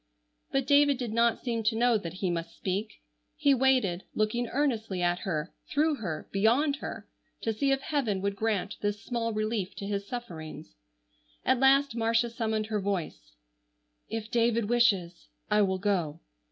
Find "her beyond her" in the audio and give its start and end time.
5.97-7.07